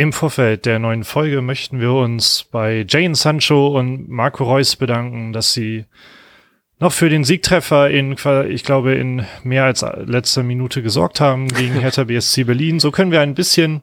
Im 0.00 0.14
Vorfeld 0.14 0.64
der 0.64 0.78
neuen 0.78 1.04
Folge 1.04 1.42
möchten 1.42 1.78
wir 1.78 1.92
uns 1.92 2.44
bei 2.50 2.86
Jane 2.88 3.14
Sancho 3.14 3.78
und 3.78 4.08
Marco 4.08 4.44
Reus 4.44 4.76
bedanken, 4.76 5.34
dass 5.34 5.52
sie 5.52 5.84
noch 6.78 6.94
für 6.94 7.10
den 7.10 7.22
Siegtreffer 7.22 7.90
in, 7.90 8.16
ich 8.48 8.64
glaube, 8.64 8.94
in 8.94 9.26
mehr 9.42 9.64
als 9.64 9.84
letzter 10.06 10.42
Minute 10.42 10.82
gesorgt 10.82 11.20
haben 11.20 11.48
gegen 11.48 11.74
Hertha 11.80 12.04
BSC 12.04 12.44
Berlin. 12.44 12.80
So 12.80 12.92
können 12.92 13.12
wir 13.12 13.20
ein 13.20 13.34
bisschen 13.34 13.82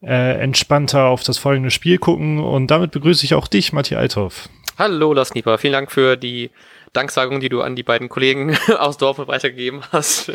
äh, 0.00 0.40
entspannter 0.40 1.04
auf 1.04 1.22
das 1.22 1.36
folgende 1.36 1.70
Spiel 1.70 1.98
gucken. 1.98 2.38
Und 2.38 2.70
damit 2.70 2.92
begrüße 2.92 3.26
ich 3.26 3.34
auch 3.34 3.46
dich, 3.46 3.74
Matthias 3.74 4.00
Althoff. 4.00 4.48
Hallo, 4.78 5.12
Lars 5.12 5.34
Nieper. 5.34 5.58
Vielen 5.58 5.74
Dank 5.74 5.92
für 5.92 6.16
die 6.16 6.50
Danksagung, 6.94 7.40
die 7.40 7.50
du 7.50 7.60
an 7.60 7.76
die 7.76 7.82
beiden 7.82 8.08
Kollegen 8.08 8.56
aus 8.78 8.96
Dortmund 8.96 9.28
weitergegeben 9.28 9.82
hast. 9.92 10.32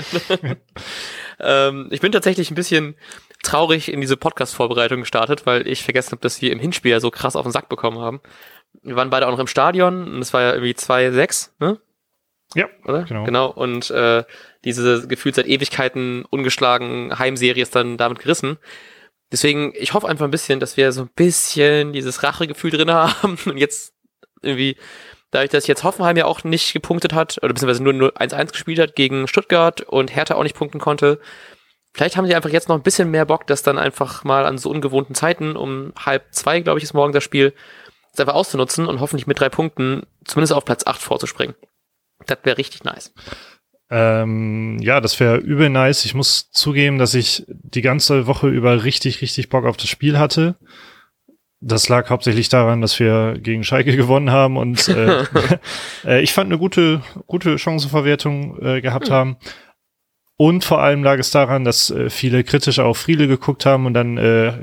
ähm, 1.40 1.88
ich 1.90 2.02
bin 2.02 2.12
tatsächlich 2.12 2.52
ein 2.52 2.56
bisschen 2.56 2.96
traurig 3.44 3.92
in 3.92 4.02
diese 4.02 4.18
Podcast-Vorbereitung 4.18 5.02
gestartet, 5.02 5.46
weil 5.46 5.68
ich 5.68 5.84
vergessen 5.84 6.12
habe, 6.12 6.22
dass 6.22 6.42
wir 6.42 6.52
im 6.52 6.60
Hinspiel 6.60 6.92
ja 6.92 7.00
so 7.00 7.12
krass 7.12 7.36
auf 7.36 7.44
den 7.44 7.52
Sack 7.52 7.70
bekommen 7.70 8.00
haben. 8.00 8.22
Wir 8.84 8.96
waren 8.96 9.10
beide 9.10 9.28
auch 9.28 9.32
noch 9.32 9.40
im 9.40 9.48
Stadion 9.48 10.14
und 10.14 10.22
es 10.22 10.34
war 10.34 10.42
ja 10.42 10.54
irgendwie 10.54 10.74
2-6, 10.74 11.50
ne? 11.60 11.80
Ja, 12.54 12.68
oder? 12.86 13.04
Genau. 13.04 13.24
genau. 13.24 13.50
Und 13.50 13.90
äh, 13.92 14.24
diese 14.66 15.08
gefühlt 15.08 15.36
seit 15.36 15.48
Ewigkeiten 15.48 16.26
ungeschlagen 16.26 17.18
Heimserie 17.18 17.64
ist 17.64 17.76
dann 17.76 17.98
damit 17.98 18.20
gerissen. 18.20 18.58
Deswegen, 19.32 19.74
ich 19.76 19.94
hoffe 19.94 20.08
einfach 20.10 20.26
ein 20.26 20.32
bisschen, 20.32 20.60
dass 20.60 20.76
wir 20.76 20.92
so 20.92 21.04
ein 21.04 21.10
bisschen 21.16 21.94
dieses 21.94 22.24
Rachegefühl 22.24 22.72
drin 22.72 22.92
haben 22.92 23.38
und 23.46 23.58
jetzt 23.58 23.94
irgendwie, 24.42 24.76
dadurch, 25.32 25.52
dass 25.52 25.68
jetzt 25.68 25.84
Hoffenheim 25.84 26.18
ja 26.18 26.26
auch 26.26 26.44
nicht 26.44 26.74
gepunktet 26.74 27.14
hat, 27.14 27.38
oder 27.38 27.54
beziehungsweise 27.54 27.84
nur 27.84 28.18
1-1 28.18 28.52
gespielt 28.52 28.80
hat 28.80 28.96
gegen 28.96 29.28
Stuttgart 29.28 29.82
und 29.82 30.14
Hertha 30.14 30.36
auch 30.36 30.44
nicht 30.44 30.56
punkten 30.56 30.80
konnte, 30.80 31.20
Vielleicht 31.94 32.16
haben 32.16 32.26
sie 32.26 32.36
einfach 32.36 32.50
jetzt 32.50 32.70
noch 32.70 32.76
ein 32.76 32.84
bisschen 32.84 33.12
mehr 33.12 33.26
Bock, 33.26 33.48
das 33.48 33.64
dann 33.64 33.78
einfach 33.78 34.24
mal 34.24 34.46
an 34.46 34.58
so 34.58 34.70
ungewohnten 34.70 35.14
Zeiten, 35.14 35.56
um 35.56 35.94
halb 35.98 36.24
zwei, 36.32 36.62
glaube 36.62 36.80
ich, 36.80 36.84
ist 36.84 36.94
morgen 36.94 37.14
das 37.14 37.24
Spiel, 37.24 37.54
das 38.12 38.22
einfach 38.22 38.36
auszunutzen 38.36 38.88
und 38.88 39.00
hoffentlich 39.02 39.28
mit 39.28 39.40
drei 39.40 39.50
Punkten 39.50 40.04
zumindest 40.26 40.54
auf 40.54 40.66
Platz 40.66 40.86
acht 40.86 41.02
vorzuspringen. 41.02 41.56
Das 42.26 42.40
wäre 42.44 42.58
richtig 42.58 42.84
nice. 42.84 43.14
Ähm, 43.90 44.78
ja, 44.80 45.02
das 45.02 45.20
wäre 45.20 45.38
übel 45.38 45.70
nice. 45.70 46.06
Ich 46.06 46.14
muss 46.14 46.50
zugeben, 46.52 46.98
dass 46.98 47.14
ich 47.14 47.44
die 47.48 47.82
ganze 47.82 48.26
Woche 48.26 48.48
über 48.48 48.86
richtig, 48.86 49.22
richtig 49.22 49.50
Bock 49.50 49.66
auf 49.66 49.76
das 49.76 49.90
Spiel 49.90 50.18
hatte. 50.18 50.56
Das 51.60 51.90
lag 51.90 52.10
hauptsächlich 52.10 52.48
daran, 52.48 52.82
dass 52.82 53.00
wir 53.00 53.38
gegen 53.38 53.66
Schalke 53.66 53.96
gewonnen 53.98 54.32
haben 54.32 54.56
und 54.56 54.88
äh, 54.88 55.26
äh, 56.06 56.22
ich 56.22 56.32
fand 56.32 56.48
eine 56.48 56.58
gute, 56.58 57.02
gute 57.28 57.60
Chancenverwertung 57.60 58.58
äh, 58.62 58.82
gehabt 58.82 59.10
hm. 59.10 59.14
haben. 59.14 59.38
Und 60.42 60.64
vor 60.64 60.82
allem 60.82 61.04
lag 61.04 61.20
es 61.20 61.30
daran, 61.30 61.66
dass 61.66 61.92
äh, 61.92 62.10
viele 62.10 62.44
kritisch 62.44 62.80
auf 62.80 62.98
Friedel 62.98 63.28
geguckt 63.28 63.64
haben 63.68 63.86
und 63.86 63.94
dann 63.94 64.18
äh, 64.18 64.54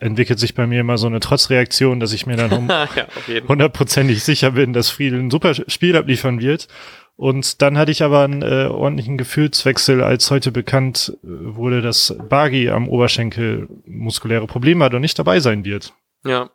entwickelt 0.00 0.40
sich 0.40 0.56
bei 0.56 0.66
mir 0.66 0.80
immer 0.80 0.98
so 0.98 1.06
eine 1.06 1.20
Trotzreaktion, 1.20 2.00
dass 2.00 2.12
ich 2.12 2.26
mir 2.26 2.34
dann 2.34 2.68
hundertprozentig 3.48 4.18
ja, 4.18 4.24
sicher 4.24 4.50
bin, 4.50 4.72
dass 4.72 4.90
Friedel 4.90 5.20
ein 5.20 5.30
super 5.30 5.54
Spiel 5.54 5.96
abliefern 5.96 6.40
wird. 6.40 6.66
Und 7.14 7.62
dann 7.62 7.78
hatte 7.78 7.92
ich 7.92 8.02
aber 8.02 8.24
einen 8.24 8.42
äh, 8.42 8.66
ordentlichen 8.66 9.16
Gefühlswechsel, 9.16 10.02
als 10.02 10.28
heute 10.32 10.50
bekannt 10.50 11.16
äh, 11.22 11.28
wurde, 11.28 11.82
dass 11.82 12.16
Bagi 12.28 12.68
am 12.70 12.88
Oberschenkel 12.88 13.68
muskuläre 13.86 14.48
Probleme 14.48 14.84
hat 14.84 14.94
und 14.94 15.02
nicht 15.02 15.20
dabei 15.20 15.38
sein 15.38 15.64
wird. 15.64 15.94
Ja, 16.24 16.50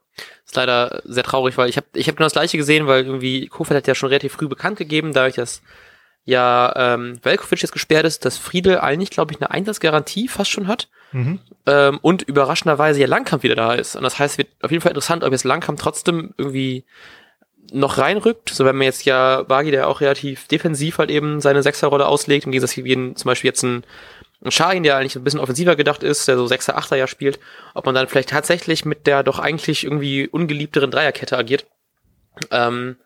ist 0.45 0.57
leider 0.57 1.01
sehr 1.05 1.23
traurig, 1.23 1.57
weil 1.57 1.69
ich 1.69 1.77
habe 1.77 1.87
ich 1.93 2.09
hab 2.09 2.17
genau 2.17 2.25
das 2.25 2.33
gleiche 2.33 2.57
gesehen, 2.57 2.85
weil 2.85 3.05
irgendwie 3.05 3.47
Kofeld 3.47 3.77
hat 3.77 3.87
ja 3.87 3.95
schon 3.95 4.09
relativ 4.09 4.33
früh 4.33 4.49
bekannt 4.49 4.77
gegeben, 4.77 5.13
dadurch, 5.13 5.35
dass 5.35 5.61
ja 6.27 6.73
ähm, 6.75 7.19
Velkovic 7.23 7.61
jetzt 7.61 7.71
gesperrt 7.71 8.05
ist, 8.05 8.25
dass 8.25 8.37
Friedel 8.37 8.79
eigentlich, 8.79 9.11
glaube 9.11 9.31
ich, 9.31 9.41
eine 9.41 9.49
Einsatzgarantie 9.49 10.27
fast 10.27 10.51
schon 10.51 10.67
hat. 10.67 10.89
Mhm. 11.13 11.39
Ähm, 11.65 11.99
und 12.01 12.23
überraschenderweise 12.23 12.99
ja 12.99 13.07
Langkamp 13.07 13.43
wieder 13.43 13.55
da 13.55 13.73
ist. 13.73 13.95
Und 13.95 14.03
das 14.03 14.19
heißt, 14.19 14.33
es 14.33 14.37
wird 14.37 14.49
auf 14.61 14.69
jeden 14.69 14.81
Fall 14.81 14.91
interessant, 14.91 15.23
ob 15.23 15.31
jetzt 15.31 15.45
Langkamp 15.45 15.79
trotzdem 15.79 16.33
irgendwie 16.37 16.83
noch 17.71 17.97
reinrückt. 17.97 18.49
So 18.49 18.65
wenn 18.65 18.75
man 18.75 18.83
jetzt 18.83 19.05
ja 19.05 19.43
Bagi, 19.43 19.71
der 19.71 19.87
auch 19.87 20.01
relativ 20.01 20.47
defensiv 20.49 20.97
halt 20.97 21.09
eben 21.11 21.39
seine 21.39 21.63
Sechserrolle 21.63 22.05
auslegt, 22.05 22.45
im 22.45 22.51
Gegensatz 22.51 22.75
wie 22.75 23.13
zum 23.15 23.29
Beispiel 23.29 23.47
jetzt 23.47 23.63
ein, 23.63 23.85
ein 24.43 24.51
Schahin, 24.51 24.83
der 24.83 24.97
eigentlich 24.97 25.15
ein 25.15 25.23
bisschen 25.23 25.39
offensiver 25.39 25.77
gedacht 25.77 26.03
ist, 26.03 26.27
der 26.27 26.35
so 26.35 26.45
Sechser, 26.45 26.77
Achter 26.77 26.97
ja 26.97 27.07
spielt, 27.07 27.39
ob 27.73 27.85
man 27.85 27.95
dann 27.95 28.09
vielleicht 28.09 28.29
tatsächlich 28.29 28.83
mit 28.83 29.07
der 29.07 29.23
doch 29.23 29.39
eigentlich 29.39 29.85
irgendwie 29.85 30.27
ungeliebteren 30.27 30.91
Dreierkette 30.91 31.37
agiert. 31.37 31.65
Ähm, 32.51 32.97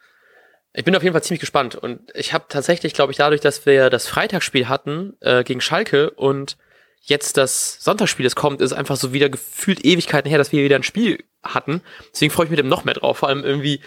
ich 0.73 0.85
bin 0.85 0.95
auf 0.95 1.03
jeden 1.03 1.13
Fall 1.13 1.23
ziemlich 1.23 1.41
gespannt 1.41 1.75
und 1.75 1.99
ich 2.15 2.33
habe 2.33 2.45
tatsächlich, 2.47 2.93
glaube 2.93 3.11
ich, 3.11 3.17
dadurch, 3.17 3.41
dass 3.41 3.65
wir 3.65 3.89
das 3.89 4.07
Freitagsspiel 4.07 4.69
hatten 4.69 5.17
äh, 5.19 5.43
gegen 5.43 5.61
Schalke 5.61 6.11
und 6.11 6.57
jetzt 7.01 7.37
das 7.37 7.83
Sonntagsspiel, 7.83 8.23
das 8.23 8.35
kommt, 8.35 8.61
ist 8.61 8.73
einfach 8.73 8.95
so 8.95 9.11
wieder 9.11 9.29
gefühlt 9.29 9.83
Ewigkeiten 9.83 10.29
her, 10.29 10.37
dass 10.37 10.51
wir 10.51 10.63
wieder 10.63 10.75
ein 10.75 10.83
Spiel 10.83 11.23
hatten. 11.43 11.81
Deswegen 12.13 12.31
freue 12.31 12.45
ich 12.45 12.51
mich 12.51 12.59
dem 12.59 12.69
noch 12.69 12.85
mehr 12.85 12.93
drauf. 12.93 13.17
Vor 13.17 13.29
allem 13.29 13.43
irgendwie 13.43 13.81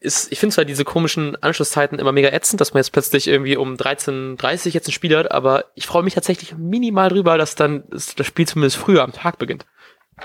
ist, 0.00 0.30
ich 0.30 0.38
finde 0.38 0.54
zwar 0.54 0.64
diese 0.64 0.84
komischen 0.84 1.42
Anschlusszeiten 1.42 1.98
immer 1.98 2.12
mega 2.12 2.28
ätzend, 2.28 2.60
dass 2.60 2.72
man 2.72 2.80
jetzt 2.80 2.92
plötzlich 2.92 3.26
irgendwie 3.26 3.56
um 3.56 3.74
13.30 3.74 4.70
jetzt 4.70 4.86
ein 4.86 4.92
Spiel 4.92 5.16
hat, 5.16 5.32
aber 5.32 5.64
ich 5.74 5.86
freue 5.86 6.04
mich 6.04 6.14
tatsächlich 6.14 6.56
minimal 6.56 7.08
drüber, 7.08 7.36
dass 7.36 7.56
dann 7.56 7.84
das 7.90 8.14
Spiel 8.22 8.46
zumindest 8.46 8.76
früher 8.76 9.02
am 9.02 9.12
Tag 9.12 9.38
beginnt. 9.38 9.66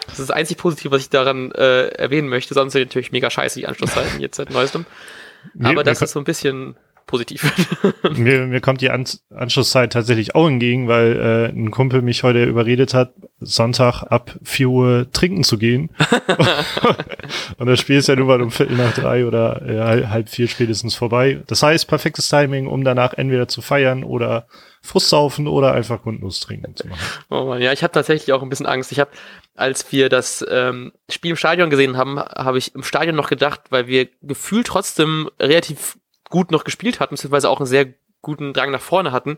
Das 0.05 0.19
ist 0.19 0.29
das 0.29 0.35
einzig 0.35 0.57
Positive, 0.57 0.91
was 0.91 1.01
ich 1.01 1.09
daran 1.09 1.51
äh, 1.51 1.87
erwähnen 1.87 2.27
möchte. 2.27 2.53
Sonst 2.53 2.73
sind 2.73 2.83
natürlich 2.83 3.11
mega 3.11 3.29
scheiße 3.29 3.59
die 3.59 3.67
Anschlusszeiten 3.67 4.19
jetzt 4.19 4.37
seit 4.37 4.49
neuestem. 4.49 4.85
Aber 5.61 5.83
das 5.83 6.01
ist 6.01 6.11
so 6.11 6.19
ein 6.19 6.25
bisschen 6.25 6.75
positiv. 7.13 7.53
mir, 8.17 8.47
mir 8.47 8.59
kommt 8.59 8.81
die 8.81 8.89
An 8.89 9.05
Anschlusszeit 9.29 9.93
tatsächlich 9.93 10.33
auch 10.33 10.47
entgegen, 10.47 10.87
weil 10.87 11.51
äh, 11.53 11.55
ein 11.55 11.69
Kumpel 11.69 12.01
mich 12.01 12.23
heute 12.23 12.43
überredet 12.43 12.95
hat, 12.95 13.13
Sonntag 13.39 14.01
ab 14.03 14.35
4 14.41 14.67
Uhr 14.67 15.07
trinken 15.11 15.43
zu 15.43 15.59
gehen. 15.59 15.91
und 17.57 17.67
das 17.67 17.79
Spiel 17.79 17.97
ist 17.97 18.07
ja 18.07 18.15
nur 18.15 18.25
mal 18.25 18.41
um 18.41 18.49
Viertel 18.49 18.77
nach 18.77 18.93
drei 18.93 19.27
oder 19.27 19.61
äh, 19.61 20.07
halb 20.07 20.27
vier 20.27 20.47
spätestens 20.47 20.95
vorbei. 20.95 21.43
Das 21.45 21.61
heißt, 21.61 21.87
perfektes 21.87 22.29
Timing, 22.29 22.65
um 22.65 22.83
danach 22.83 23.13
entweder 23.13 23.47
zu 23.47 23.61
feiern 23.61 24.03
oder 24.03 24.47
Frustsaufen 24.81 25.47
oder 25.47 25.73
einfach 25.73 26.01
Grundnuss 26.01 26.39
trinken 26.39 26.75
zu 26.75 26.87
machen. 26.87 27.05
Oh 27.29 27.45
Mann, 27.45 27.61
ja, 27.61 27.71
ich 27.71 27.83
habe 27.83 27.93
tatsächlich 27.93 28.33
auch 28.33 28.41
ein 28.41 28.49
bisschen 28.49 28.65
Angst. 28.65 28.91
Ich 28.91 28.99
habe, 28.99 29.11
als 29.55 29.91
wir 29.91 30.09
das 30.09 30.43
ähm, 30.49 30.93
Spiel 31.09 31.31
im 31.31 31.37
Stadion 31.37 31.69
gesehen 31.69 31.95
haben, 31.95 32.19
habe 32.19 32.57
ich 32.57 32.73
im 32.73 32.83
Stadion 32.83 33.15
noch 33.15 33.29
gedacht, 33.29 33.61
weil 33.69 33.85
wir 33.85 34.09
gefühlt 34.21 34.67
trotzdem 34.67 35.29
relativ 35.39 35.97
gut 36.33 36.49
noch 36.49 36.63
gespielt 36.63 36.99
hatten, 36.99 37.13
beziehungsweise 37.13 37.47
auch 37.47 37.59
einen 37.59 37.67
sehr 37.67 37.93
guten 38.23 38.53
Drang 38.53 38.71
nach 38.71 38.81
vorne 38.81 39.11
hatten, 39.11 39.37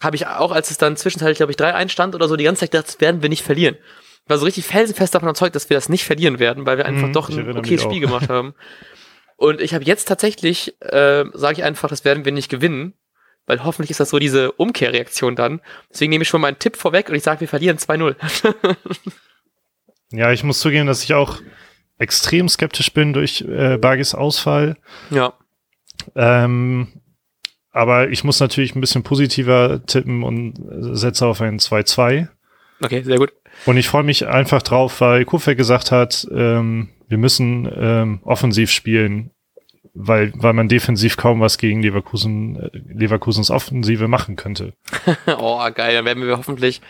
habe 0.00 0.16
ich 0.16 0.26
auch, 0.26 0.52
als 0.52 0.70
es 0.70 0.78
dann 0.78 0.96
zwischenzeitlich, 0.96 1.36
glaube 1.36 1.52
ich, 1.52 1.58
3-1 1.58 1.90
stand 1.90 2.14
oder 2.14 2.28
so, 2.28 2.36
die 2.36 2.44
ganze 2.44 2.60
Zeit 2.60 2.70
gedacht, 2.70 2.88
das 2.88 3.00
werden 3.02 3.20
wir 3.20 3.28
nicht 3.28 3.44
verlieren. 3.44 3.76
Ich 4.24 4.30
war 4.30 4.38
so 4.38 4.46
richtig 4.46 4.64
felsenfest 4.64 5.14
davon 5.14 5.28
überzeugt, 5.28 5.54
dass 5.54 5.68
wir 5.68 5.76
das 5.76 5.90
nicht 5.90 6.04
verlieren 6.04 6.38
werden, 6.38 6.64
weil 6.64 6.78
wir 6.78 6.86
einfach 6.86 7.08
mhm, 7.08 7.12
doch 7.12 7.28
ein 7.28 7.58
okayes 7.58 7.82
Spiel 7.82 8.00
gemacht 8.00 8.30
haben. 8.30 8.54
Und 9.36 9.60
ich 9.60 9.74
habe 9.74 9.84
jetzt 9.84 10.06
tatsächlich, 10.06 10.80
äh, 10.80 11.26
sage 11.34 11.58
ich 11.58 11.62
einfach, 11.62 11.90
das 11.90 12.06
werden 12.06 12.24
wir 12.24 12.32
nicht 12.32 12.48
gewinnen, 12.48 12.94
weil 13.44 13.62
hoffentlich 13.62 13.90
ist 13.90 14.00
das 14.00 14.08
so 14.08 14.18
diese 14.18 14.52
Umkehrreaktion 14.52 15.36
dann. 15.36 15.60
Deswegen 15.90 16.08
nehme 16.08 16.22
ich 16.22 16.28
schon 16.28 16.40
meinen 16.40 16.58
Tipp 16.58 16.76
vorweg 16.78 17.10
und 17.10 17.16
ich 17.16 17.22
sage, 17.22 17.42
wir 17.42 17.48
verlieren 17.48 17.76
2-0. 17.76 18.16
ja, 20.12 20.32
ich 20.32 20.42
muss 20.42 20.60
zugeben, 20.60 20.86
dass 20.86 21.04
ich 21.04 21.12
auch 21.12 21.40
extrem 21.98 22.48
skeptisch 22.48 22.94
bin 22.94 23.12
durch 23.12 23.42
äh, 23.42 23.76
Bagis 23.76 24.14
Ausfall. 24.14 24.78
Ja. 25.10 25.34
Ähm, 26.14 26.88
aber 27.70 28.10
ich 28.10 28.24
muss 28.24 28.40
natürlich 28.40 28.74
ein 28.74 28.80
bisschen 28.80 29.02
positiver 29.02 29.84
tippen 29.84 30.22
und 30.22 30.54
setze 30.96 31.26
auf 31.26 31.40
ein 31.40 31.58
2-2. 31.58 32.28
Okay, 32.82 33.02
sehr 33.02 33.18
gut. 33.18 33.32
Und 33.66 33.76
ich 33.76 33.88
freue 33.88 34.02
mich 34.02 34.26
einfach 34.26 34.62
drauf, 34.62 35.00
weil 35.00 35.24
Kofeld 35.24 35.58
gesagt 35.58 35.90
hat, 35.90 36.26
ähm, 36.32 36.90
wir 37.08 37.18
müssen 37.18 37.70
ähm, 37.74 38.20
offensiv 38.24 38.70
spielen 38.70 39.30
weil, 39.94 40.32
weil 40.34 40.52
man 40.52 40.68
defensiv 40.68 41.16
kaum 41.16 41.40
was 41.40 41.56
gegen 41.56 41.80
Leverkusen, 41.80 42.56
äh, 42.56 42.70
Leverkusens 42.92 43.50
Offensive 43.50 44.08
machen 44.08 44.36
könnte. 44.36 44.74
oh, 45.38 45.60
geil. 45.72 45.94
Dann 45.94 46.04
werden 46.04 46.26
wir 46.26 46.36
hoffentlich 46.36 46.82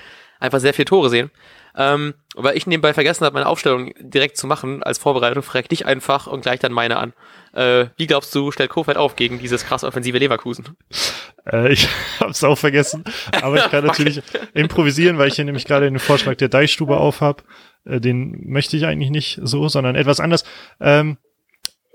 einfach 0.44 0.60
sehr 0.60 0.74
viele 0.74 0.86
Tore 0.86 1.10
sehen. 1.10 1.30
Ähm, 1.76 2.14
weil 2.36 2.56
ich 2.56 2.68
nebenbei 2.68 2.94
vergessen 2.94 3.24
habe, 3.24 3.34
meine 3.34 3.48
Aufstellung 3.48 3.92
direkt 3.98 4.36
zu 4.36 4.46
machen 4.46 4.84
als 4.84 4.98
Vorbereitung, 4.98 5.42
frag 5.42 5.68
dich 5.68 5.86
einfach 5.86 6.28
und 6.28 6.42
gleich 6.42 6.60
dann 6.60 6.72
meine 6.72 6.98
an. 6.98 7.12
Äh, 7.52 7.86
wie 7.96 8.06
glaubst 8.06 8.32
du, 8.34 8.52
stellt 8.52 8.70
Kofeld 8.70 8.96
auf 8.96 9.16
gegen 9.16 9.40
dieses 9.40 9.64
krass 9.64 9.82
offensive 9.82 10.18
Leverkusen? 10.18 10.76
Äh, 11.50 11.72
ich 11.72 11.88
hab's 12.20 12.44
auch 12.44 12.58
vergessen, 12.58 13.02
aber 13.42 13.56
ich 13.56 13.64
kann 13.70 13.84
natürlich 13.84 14.22
improvisieren, 14.52 15.18
weil 15.18 15.28
ich 15.28 15.34
hier 15.34 15.44
nämlich 15.44 15.64
gerade 15.64 15.86
den 15.86 15.98
Vorschlag 15.98 16.36
der 16.36 16.48
Deichstube 16.48 16.96
auf 16.96 17.20
hab. 17.20 17.42
Äh, 17.84 18.00
den 18.00 18.48
möchte 18.48 18.76
ich 18.76 18.86
eigentlich 18.86 19.10
nicht 19.10 19.40
so, 19.42 19.68
sondern 19.68 19.96
etwas 19.96 20.20
anders. 20.20 20.44
Ähm, 20.80 21.16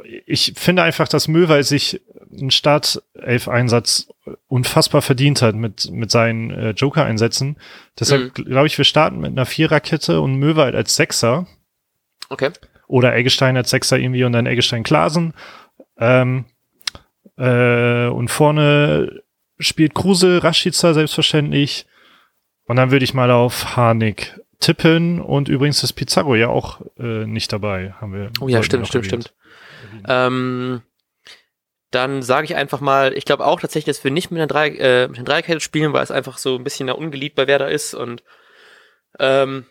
ich 0.04 0.54
finde 0.56 0.84
einfach, 0.84 1.08
dass 1.08 1.28
Möwald 1.28 1.66
sich 1.66 2.02
einen 2.32 2.52
Startelf-Einsatz 2.52 4.10
unfassbar 4.48 5.02
verdient 5.02 5.42
hat 5.42 5.56
mit, 5.56 5.92
mit 5.92 6.12
seinen 6.12 6.52
äh, 6.52 6.70
Joker-Einsätzen. 6.72 7.58
Deshalb 8.00 8.38
mhm. 8.38 8.46
glaube 8.46 8.68
ich, 8.68 8.78
wir 8.78 8.86
starten 8.86 9.20
mit 9.20 9.32
einer 9.32 9.46
Viererkette 9.46 10.22
und 10.22 10.36
Möwald 10.36 10.76
als 10.76 10.96
Sechser. 10.96 11.48
Okay. 12.30 12.52
Oder 12.88 13.16
Eggestein 13.16 13.58
als 13.58 13.70
Sechser 13.70 13.98
irgendwie 13.98 14.24
und 14.24 14.34
dann 14.34 14.46
Eggestein-Klasen. 14.46 15.34
Ähm, 15.98 16.46
äh, 17.38 18.08
und 18.08 18.30
vorne 18.30 19.22
spielt 19.60 19.96
Kruse, 19.96 20.44
Rashica 20.44 20.94
selbstverständlich. 20.94 21.86
Und 22.66 22.76
dann 22.76 22.92
würde 22.92 23.04
ich 23.04 23.14
mal 23.14 23.32
auf 23.32 23.76
Harnik 23.76 24.40
tippen 24.60 25.22
und 25.22 25.48
übrigens 25.48 25.84
ist 25.84 25.94
Pizarro 25.94 26.36
ja 26.36 26.50
auch 26.50 26.82
äh, 27.00 27.26
nicht 27.26 27.52
dabei, 27.52 27.94
haben 28.00 28.14
wir. 28.14 28.30
Oh 28.42 28.48
ja, 28.48 28.62
stimmt, 28.62 28.88
stimmt, 28.88 29.06
erwähnt. 29.06 29.24
stimmt. 29.24 29.36
Ähm, 30.08 30.82
dann 31.92 32.22
sage 32.22 32.46
ich 32.46 32.56
einfach 32.56 32.82
mal, 32.82 33.14
ich 33.18 33.26
glaube 33.26 33.46
auch 33.46 33.60
tatsächlich, 33.60 33.96
dass 33.96 34.04
wir 34.04 34.12
nicht 34.12 34.30
mit 34.32 34.40
einer 34.40 34.48
Drei, 34.48 34.70
äh, 34.70 35.08
mit 35.08 35.18
einer 35.18 35.26
Dreierkette 35.26 35.60
spielen, 35.60 35.94
weil 35.94 36.04
es 36.04 36.12
einfach 36.12 36.38
so 36.38 36.56
ein 36.56 36.64
bisschen 36.64 36.90
ungeliebt 36.90 37.36
bei 37.36 37.48
Werder 37.48 37.70
ist 37.70 37.94
und 37.94 38.24
ähm, 39.18 39.66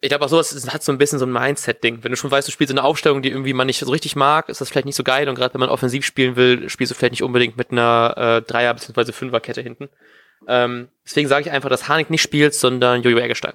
ich 0.00 0.08
glaube 0.08 0.24
auch 0.24 0.28
so, 0.30 0.40
es 0.40 0.72
hat 0.72 0.82
so 0.82 0.92
ein 0.92 0.98
bisschen 0.98 1.18
so 1.18 1.26
ein 1.26 1.32
Mindset-Ding. 1.32 2.02
Wenn 2.02 2.10
du 2.10 2.16
schon 2.16 2.30
weißt, 2.30 2.48
du 2.48 2.52
spielst 2.52 2.70
eine 2.70 2.84
Aufstellung, 2.84 3.20
die 3.20 3.30
irgendwie 3.30 3.52
man 3.52 3.66
nicht 3.66 3.78
so 3.78 3.90
richtig 3.90 4.16
mag, 4.16 4.48
ist 4.48 4.60
das 4.60 4.70
vielleicht 4.70 4.86
nicht 4.86 4.96
so 4.96 5.04
geil. 5.04 5.28
Und 5.28 5.34
gerade 5.34 5.52
wenn 5.52 5.60
man 5.60 5.68
offensiv 5.68 6.06
spielen 6.06 6.36
will, 6.36 6.70
spielst 6.70 6.90
du 6.90 6.94
vielleicht 6.94 7.12
nicht 7.12 7.22
unbedingt 7.22 7.58
mit 7.58 7.70
einer 7.70 8.14
äh, 8.16 8.42
Dreier- 8.42 8.72
bzw. 8.72 9.12
Fünferkette 9.12 9.60
hinten. 9.60 9.90
Ähm, 10.48 10.88
deswegen 11.04 11.28
sage 11.28 11.46
ich 11.46 11.50
einfach, 11.50 11.68
dass 11.68 11.88
Harnik 11.88 12.08
nicht 12.08 12.22
spielt, 12.22 12.54
sondern 12.54 13.02
Jojo 13.02 13.18
Eggestein. 13.18 13.52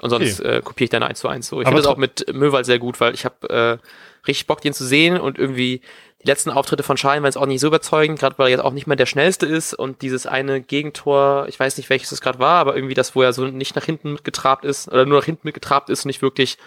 Und 0.00 0.10
sonst 0.10 0.40
okay. 0.40 0.56
äh, 0.56 0.62
kopiere 0.62 0.84
ich 0.84 0.90
deine 0.90 1.06
1 1.06 1.18
zu 1.18 1.28
1 1.28 1.46
so. 1.48 1.60
Ich 1.60 1.66
finde 1.66 1.82
das 1.82 1.90
auch 1.90 1.96
mit 1.96 2.32
Möwald 2.32 2.66
sehr 2.66 2.78
gut, 2.78 3.00
weil 3.00 3.14
ich 3.14 3.24
habe 3.24 3.48
äh, 3.48 4.26
richtig 4.26 4.46
Bock, 4.46 4.60
den 4.60 4.72
zu 4.72 4.84
sehen 4.84 5.18
und 5.18 5.38
irgendwie 5.38 5.80
die 6.22 6.26
letzten 6.26 6.50
Auftritte 6.50 6.82
von 6.82 6.96
Schein 6.96 7.22
waren 7.22 7.26
jetzt 7.26 7.36
auch 7.36 7.46
nicht 7.46 7.60
so 7.60 7.68
überzeugend, 7.68 8.18
gerade 8.18 8.36
weil 8.38 8.48
er 8.48 8.50
jetzt 8.50 8.64
auch 8.64 8.72
nicht 8.72 8.86
mehr 8.86 8.96
der 8.96 9.06
schnellste 9.06 9.46
ist 9.46 9.74
und 9.74 10.02
dieses 10.02 10.26
eine 10.26 10.60
Gegentor, 10.60 11.46
ich 11.48 11.58
weiß 11.58 11.76
nicht 11.76 11.88
welches 11.88 12.12
es 12.12 12.20
gerade 12.20 12.38
war, 12.38 12.58
aber 12.58 12.74
irgendwie 12.74 12.94
das, 12.94 13.14
wo 13.14 13.22
er 13.22 13.32
so 13.32 13.46
nicht 13.46 13.76
nach 13.76 13.84
hinten 13.84 14.12
mitgetrabt 14.12 14.64
ist 14.64 14.88
oder 14.88 15.06
nur 15.06 15.18
nach 15.18 15.24
hinten 15.24 15.46
mitgetrabt 15.46 15.88
ist 15.88 16.04
und 16.04 16.08
nicht 16.08 16.22
wirklich 16.22 16.58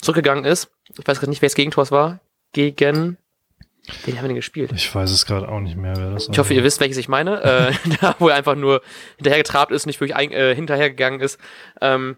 zurückgegangen 0.00 0.44
ist. 0.44 0.70
Ich 0.98 1.06
weiß 1.06 1.18
gerade 1.18 1.30
nicht, 1.30 1.42
welches 1.42 1.54
Gegentor 1.54 1.82
es 1.82 1.92
war. 1.92 2.20
Gegen 2.52 3.16
Wen 4.04 4.16
haben 4.16 4.24
wir 4.24 4.28
denn 4.28 4.36
gespielt? 4.36 4.70
Ich 4.74 4.94
weiß 4.94 5.10
es 5.10 5.26
gerade 5.26 5.48
auch 5.48 5.60
nicht 5.60 5.76
mehr, 5.76 5.96
wer 5.96 6.10
das 6.10 6.28
Ich 6.28 6.38
hoffe, 6.38 6.54
ihr 6.54 6.62
wisst, 6.62 6.80
welches 6.80 6.98
ich 6.98 7.08
meine. 7.08 7.42
äh, 7.42 7.72
da, 8.00 8.14
wo 8.18 8.28
er 8.28 8.36
einfach 8.36 8.54
nur 8.54 8.82
hinterhergetrabt 9.16 9.72
ist, 9.72 9.86
nicht 9.86 10.00
wirklich 10.00 10.16
ein, 10.16 10.32
äh, 10.32 10.54
hinterhergegangen 10.54 11.20
ist. 11.20 11.38
Ähm, 11.80 12.16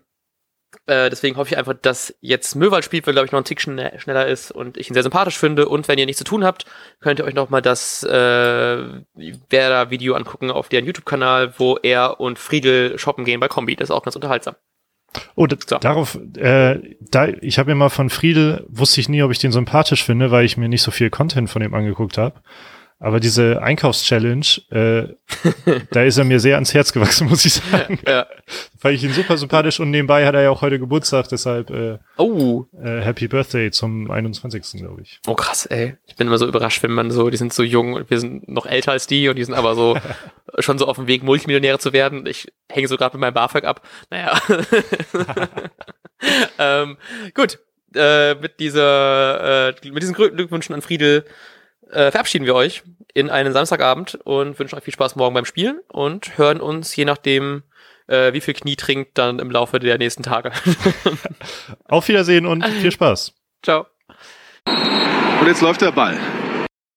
äh, 0.87 1.11
deswegen 1.11 1.37
hoffe 1.37 1.53
ich 1.53 1.59
einfach, 1.59 1.75
dass 1.81 2.15
jetzt 2.21 2.57
Möwald 2.57 2.85
spielt, 2.85 3.07
weil 3.07 3.15
glaube 3.15 3.27
ich 3.27 3.33
noch 3.33 3.41
ein 3.41 3.45
Tick 3.45 3.61
schn 3.61 3.81
schneller 3.99 4.27
ist 4.27 4.51
und 4.51 4.77
ich 4.77 4.91
ihn 4.91 4.95
sehr 4.95 5.05
sympathisch 5.05 5.39
finde. 5.39 5.69
Und 5.69 5.87
wenn 5.87 5.99
ihr 5.99 6.07
nichts 6.07 6.19
zu 6.19 6.25
tun 6.25 6.45
habt, 6.45 6.67
könnt 7.01 7.21
ihr 7.21 7.25
euch 7.25 7.35
noch 7.35 7.51
mal 7.51 7.63
das 7.63 8.03
äh, 8.03 8.09
Werder-Video 9.51 10.15
angucken 10.15 10.51
auf 10.51 10.69
deren 10.69 10.85
YouTube-Kanal, 10.87 11.55
wo 11.59 11.77
er 11.77 12.21
und 12.21 12.39
Friedel 12.39 12.99
shoppen 12.99 13.25
gehen 13.25 13.39
bei 13.39 13.49
Kombi. 13.49 13.77
Das 13.77 13.91
ist 13.91 13.95
auch 13.95 14.03
ganz 14.03 14.17
unterhaltsam. 14.17 14.57
Oh, 15.35 15.47
so. 15.67 15.79
darauf, 15.79 16.19
äh, 16.37 16.97
da, 17.01 17.29
ich 17.29 17.59
habe 17.59 17.71
mir 17.71 17.75
mal 17.77 17.91
von 17.91 18.11
Friedel, 18.11 18.65
wusste 18.69 19.01
ich 19.01 19.09
nie, 19.09 19.23
ob 19.23 19.31
ich 19.31 19.39
den 19.39 19.53
sympathisch 19.53 20.03
finde, 20.03 20.31
weil 20.31 20.45
ich 20.45 20.57
mir 20.57 20.69
nicht 20.69 20.83
so 20.83 20.91
viel 20.91 21.11
Content 21.11 21.51
von 21.51 21.63
ihm 21.63 21.75
angeguckt 21.75 22.19
habe. 22.19 22.41
Aber 23.03 23.19
diese 23.19 23.61
Einkaufschallenge, 23.61 24.47
äh, 24.71 25.09
da 25.91 26.05
ist 26.05 26.19
er 26.19 26.25
mir 26.25 26.39
sehr 26.39 26.55
ans 26.55 26.73
Herz 26.73 26.93
gewachsen, 26.93 27.29
muss 27.29 27.45
ich 27.45 27.55
sagen. 27.55 27.99
Ja. 28.07 28.29
Fand 28.79 28.95
ich 28.95 29.03
ihn 29.03 29.13
super 29.13 29.37
sympathisch 29.37 29.81
und 29.81 29.91
nebenbei 29.91 30.25
hat 30.25 30.37
er 30.37 30.43
ja 30.43 30.51
auch 30.51 30.63
heute 30.63 30.79
Geburtstag, 30.79 31.29
deshalb 31.29 31.71
äh, 31.71 31.99
oh. 32.17 32.67
äh, 32.81 33.01
Happy 33.01 33.27
Birthday 33.27 33.73
zum 33.73 34.09
21. 34.09 34.79
glaube 34.79 35.03
ich. 35.03 35.19
Oh 35.27 35.35
krass, 35.35 35.67
ey. 35.67 35.97
Ich 36.07 36.15
bin 36.15 36.29
immer 36.29 36.39
so 36.39 36.47
überrascht, 36.47 36.81
wenn 36.85 36.93
man 36.93 37.11
so, 37.11 37.29
die 37.29 37.37
sind 37.37 37.53
so 37.53 37.65
jung 37.65 37.95
und 37.95 38.09
wir 38.09 38.21
sind 38.21 38.49
noch 38.49 38.67
älter 38.67 38.93
als 38.93 39.09
die 39.09 39.29
und 39.29 39.35
die 39.35 39.43
sind 39.43 39.55
aber 39.55 39.75
so 39.75 39.99
schon 40.61 40.79
so 40.79 40.87
auf 40.87 40.95
dem 40.95 41.09
Weg, 41.09 41.25
Multimillionäre 41.25 41.81
zu 41.81 41.93
werden. 41.93 42.25
Ich 42.27 42.53
hänge 42.71 42.87
so 42.87 42.97
gerade 42.97 43.17
mit 43.17 43.23
meinem 43.23 43.35
BAföG 43.35 43.65
ab. 43.65 43.85
Naja. 44.11 44.41
ähm, 46.61 46.99
gut, 47.35 47.59
äh, 47.97 48.37
mit 48.37 48.61
dieser, 48.61 49.71
äh, 49.71 49.91
mit 49.91 50.05
diesen 50.05 50.15
Glückwünschen 50.15 50.73
an 50.73 50.83
Friedel 50.83 51.25
äh, 51.93 52.11
verabschieden 52.11 52.47
wir 52.47 52.55
euch 52.55 52.83
in 53.15 53.31
einen 53.31 53.53
Samstagabend 53.53 54.15
und 54.25 54.59
wünschen 54.59 54.77
euch 54.77 54.85
viel 54.85 54.95
Spaß 54.95 55.17
morgen 55.17 55.35
beim 55.35 55.45
Spielen 55.45 55.81
und 55.89 56.39
hören 56.39 56.61
uns, 56.61 56.95
je 56.97 57.05
nachdem, 57.05 57.63
äh, 58.07 58.33
wie 58.33 58.41
viel 58.41 58.55
Knie 58.55 58.77
trinkt, 58.77 59.19
dann 59.19 59.39
im 59.39 59.51
Laufe 59.51 59.79
der 59.79 59.99
nächsten 59.99 60.23
Tage. 60.23 60.53
Auf 61.89 62.09
Wiedersehen 62.09 62.47
und 62.47 62.65
viel 62.67 62.93
Spaß. 62.93 63.35
Ciao. 63.63 63.87
Und 64.67 65.47
jetzt 65.47 65.61
läuft 65.61 65.83
der 65.83 65.93
Ball. 65.93 66.19